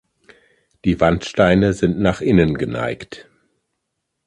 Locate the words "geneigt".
2.57-3.29